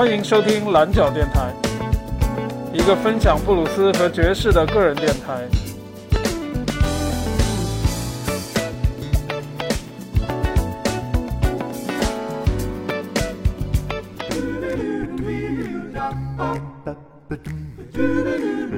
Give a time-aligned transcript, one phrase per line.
[0.00, 1.52] 欢迎收听蓝角电台，
[2.72, 5.46] 一个分享布鲁斯和爵士的个人电台。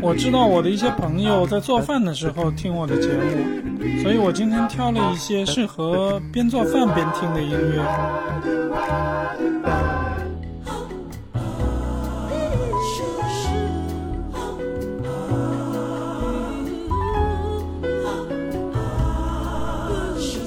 [0.00, 8.61] 我知道我的一些朋友在做饭的时候听我的节目，所以我今天挑了一些适合边做饭边听的音乐。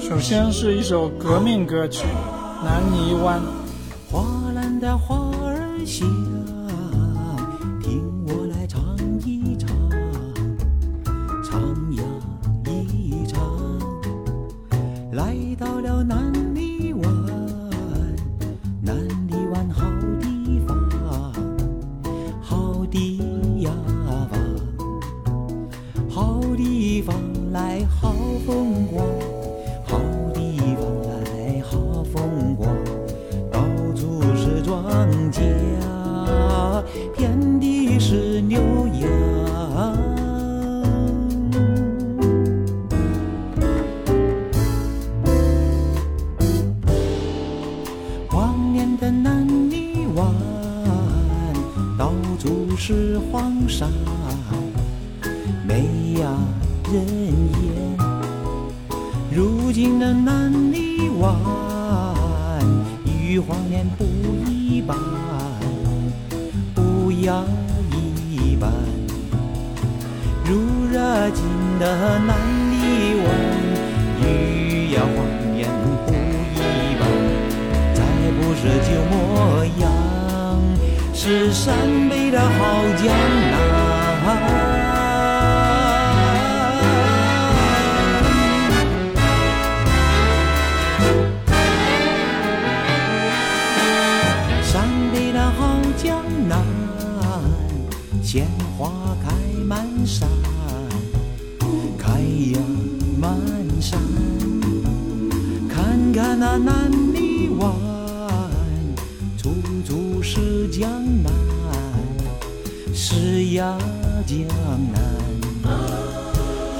[0.08, 2.04] 首先是一首革命歌曲
[2.64, 3.40] 《南泥湾》。
[81.28, 81.74] 是陕
[82.08, 83.12] 北的好江
[83.50, 83.58] 南。
[94.62, 96.62] 山北的好江南，
[98.22, 98.46] 鲜
[98.78, 99.34] 花开
[99.64, 100.28] 满山，
[101.98, 102.60] 开呀
[103.20, 103.36] 满
[103.80, 103.98] 山。
[105.68, 106.85] 看看那南
[113.56, 113.76] 呀
[114.26, 114.36] 江
[114.92, 115.00] 南。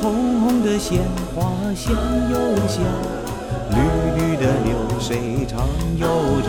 [0.02, 1.00] 红红的鲜
[1.34, 1.94] 花香
[2.30, 2.36] 又
[2.68, 2.84] 香，
[3.70, 3.76] 绿
[4.16, 5.66] 绿的流水长
[5.96, 6.06] 又
[6.42, 6.48] 长。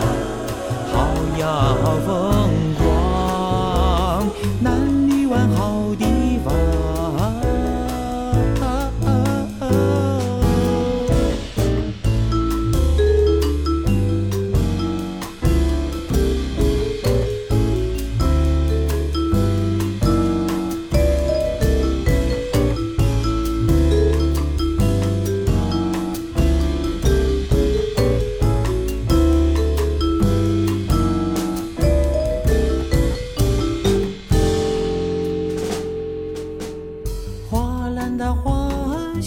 [0.91, 0.95] 好
[1.39, 1.43] 呀
[1.81, 2.07] 好风
[2.77, 2.86] 光，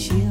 [0.01, 0.30] chiều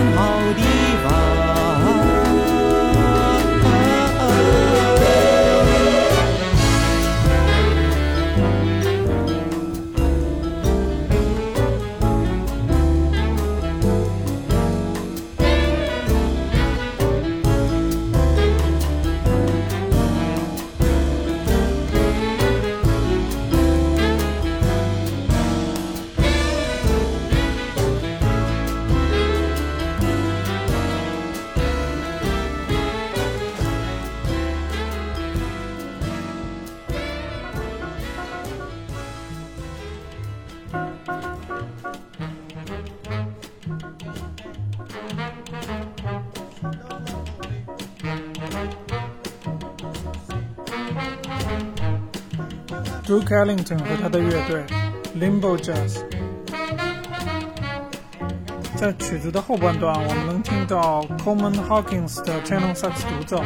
[0.00, 0.39] one home.
[53.10, 54.62] Duke Ellington 和他的乐队
[55.18, 55.98] Limbo Jazz。
[58.76, 63.42] 在曲子的后半段，我们能听到 Coleman Hawkins 的 tenor sax 独奏。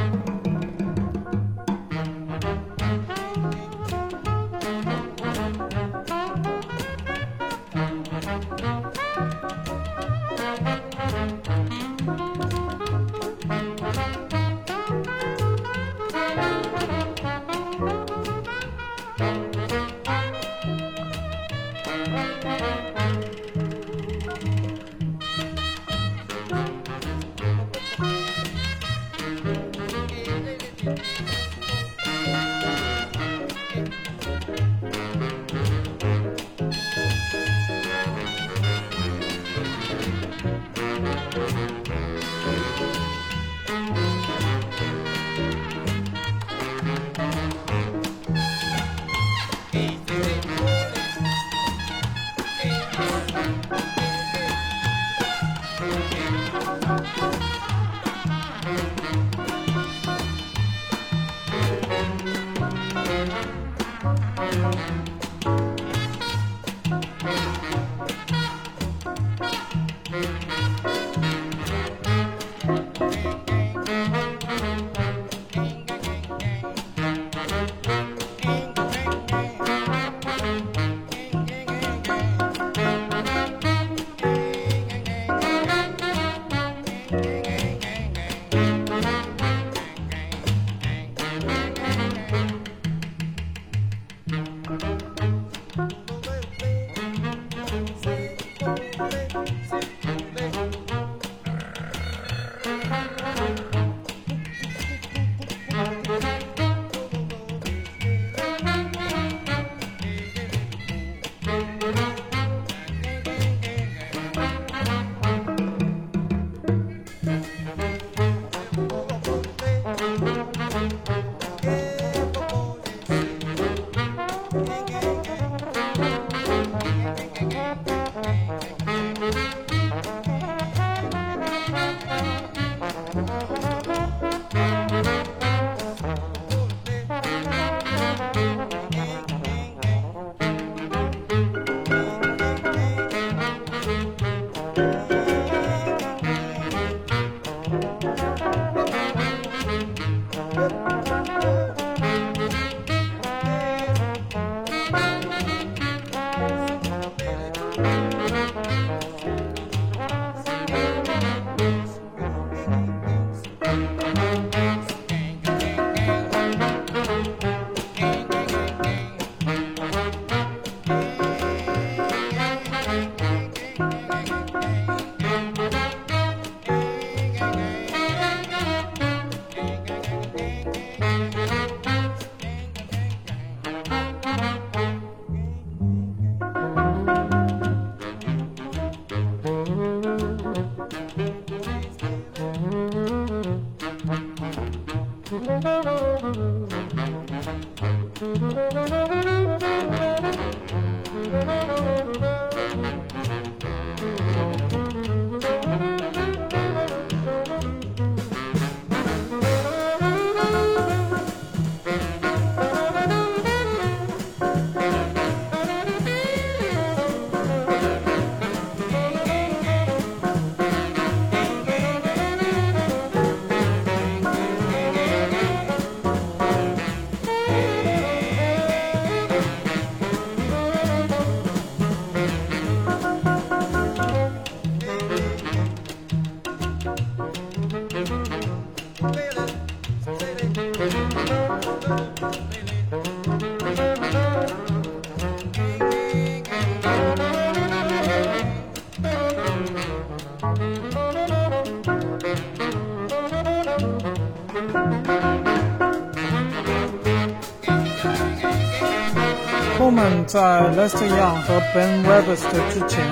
[259.85, 260.41] Coleman 在
[260.75, 263.05] Lester Young 和 Ben Webster 之前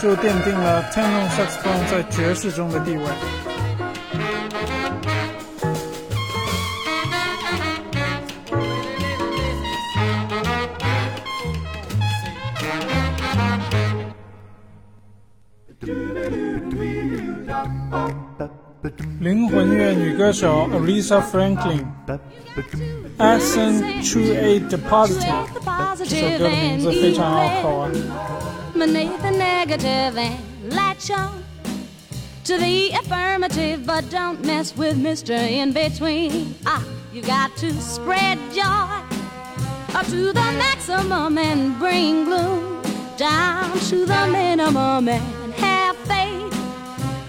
[0.00, 3.02] 就奠定了 tenor saxophone 在爵士中的地位。
[19.18, 25.63] 灵魂乐女歌手 Aretha Franklin，Accent to a Depositive，
[26.14, 27.90] negative and evil.
[28.72, 31.44] Beneath the negative and latch on
[32.44, 35.30] to the affirmative, but don't mess with Mr.
[35.30, 36.54] In Between.
[36.66, 38.62] Ah, you got to spread joy
[39.94, 42.82] up to the maximum and bring gloom
[43.16, 46.52] down to the minimum and have faith.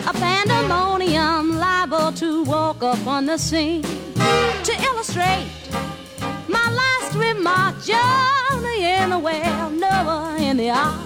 [0.07, 5.47] A pandemonium liable to walk up on the scene to illustrate
[7.15, 7.75] remark.
[7.83, 10.99] Jonah in the well, Noah in the ark.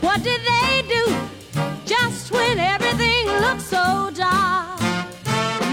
[0.00, 1.14] What did they do
[1.84, 4.80] just when everything looked so dark?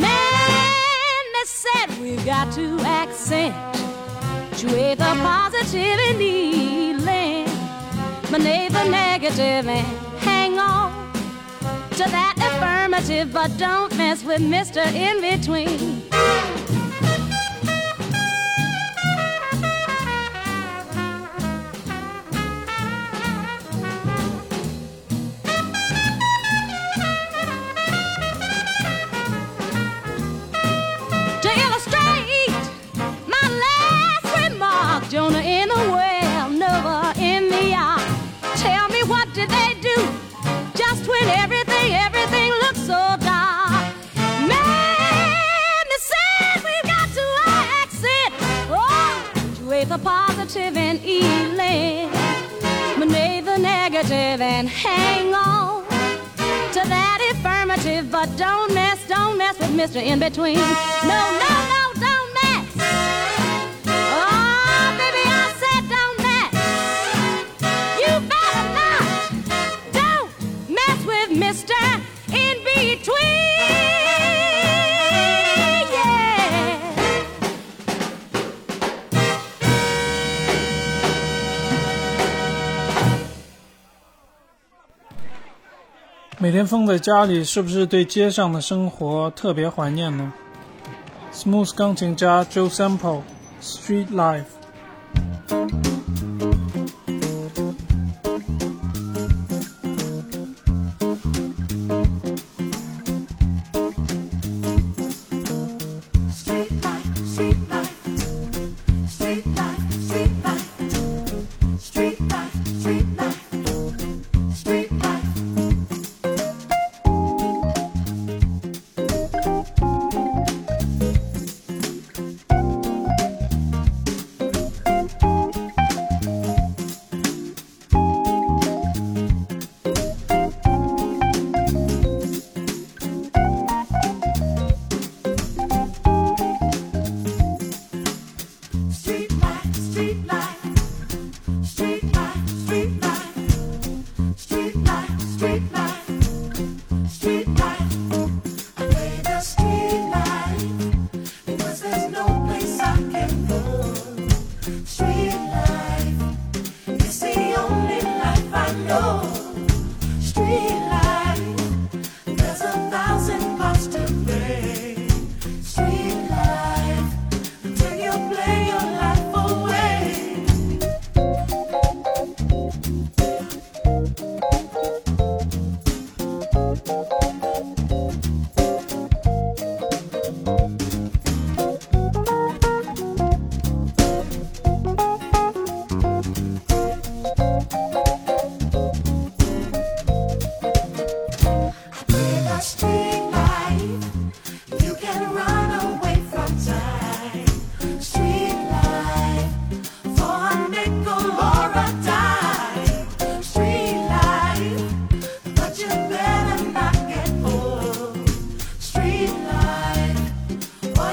[0.02, 7.46] Man, they said we've got to accentuate the positive and healing,
[8.32, 9.88] manage the negative and
[10.20, 10.92] hang on
[11.92, 14.84] to that affirmative, but don't mess with Mr.
[14.94, 16.02] In Between.
[49.86, 52.10] Positive and eliminate
[53.46, 55.84] the negative and hang on
[56.72, 58.10] to that affirmative.
[58.10, 60.02] But don't mess, don't mess with Mr.
[60.02, 60.56] In Between.
[60.56, 61.53] No, no,
[86.44, 90.34] 每天封在家里，是不是对街上的生活特别怀念呢
[91.34, 93.22] ？”Smooth 钢琴家 Joe Sample，
[93.62, 94.42] 《Street Life》。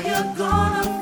[0.07, 1.00] you're gonna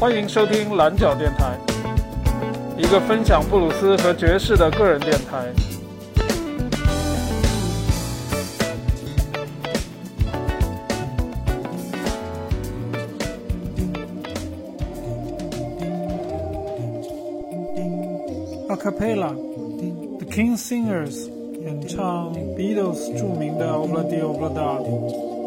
[0.00, 1.58] 欢迎收听蓝角电台，
[2.78, 5.52] 一个分享布鲁斯和爵士的个人电台。
[18.70, 19.34] A cappella,
[20.16, 21.28] The King Singers
[21.60, 25.39] 演唱 Beatles 著名的 Obladi Oblada。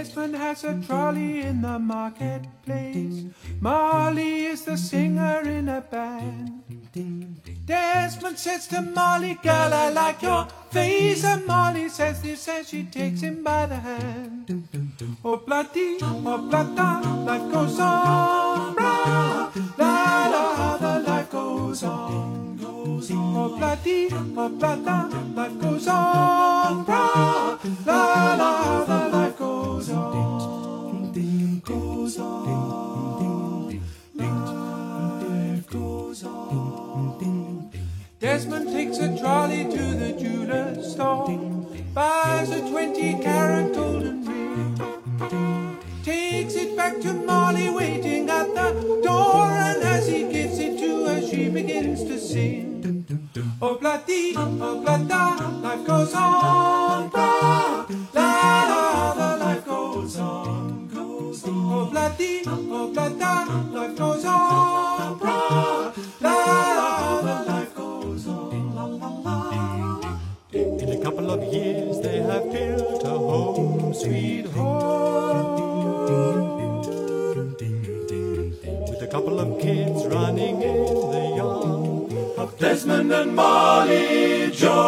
[0.00, 3.22] Desmond has a trolley in the marketplace.
[3.60, 6.62] Molly is the singer in a band.
[7.66, 11.22] Desmond says to Molly, Girl, I like your face.
[11.22, 14.66] And Molly says this as she takes him by the hand.
[15.22, 18.74] Oh, bloody, oh, blada, life goes on.
[18.76, 22.58] Blah, la, la, the life goes on.
[22.64, 26.84] Oh, bloody, oh, blada, life goes on.
[26.86, 29.09] Blah, la, la, the
[38.20, 41.26] Desmond takes a trolley to the jeweler's store,
[41.92, 49.50] buys a 20 carat golden ring, takes it back to Molly waiting at the door,
[49.50, 53.06] and as he gives it to her, she begins to sing.
[53.60, 57.79] Oh, bloody, oh, blada, life goes on, blah,
[63.80, 70.18] life goes on, blah, la, la, the life goes on, la, la, la.
[70.52, 75.56] In a couple of years they have built a home, sweet home.
[78.90, 84.79] With a couple of kids running in the yard of Desmond and Molly Jones.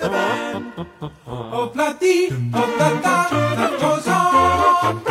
[0.00, 0.72] The band.
[1.26, 5.04] Oh, bloody, oh, blada, life goes on.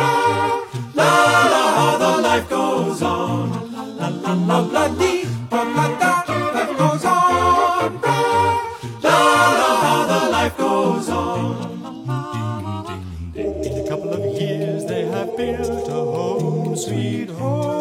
[0.94, 1.10] La,
[1.52, 3.72] la, how the life goes on.
[3.98, 4.58] La, la, la,
[6.78, 8.00] goes on.
[9.02, 9.16] La,
[9.60, 11.54] la, how the life goes on.
[13.34, 17.79] In a couple of years they have built a home, sweet home.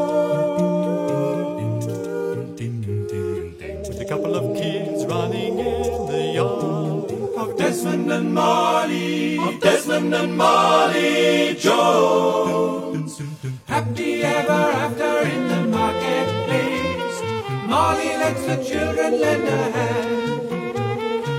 [8.30, 13.22] And Molly, Desmond and Molly Jones.
[13.65, 17.22] Happy ever after in the marketplace.
[17.68, 20.50] Molly lets the children lend a hand.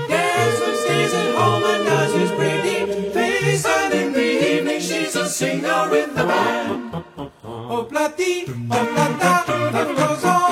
[0.09, 5.29] Desmond stays at home and does his pretty face, and in the evening she's a
[5.29, 7.03] singer with the band.
[7.43, 10.50] Oh, bloody, oh, blada, life goes on.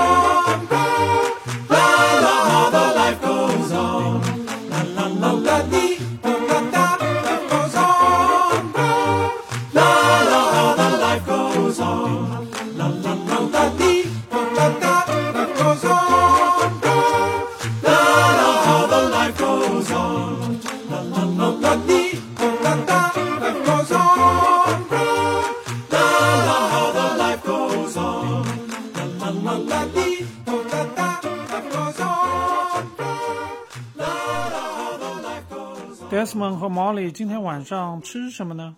[36.79, 38.77] 毛里今天晚上吃什么呢？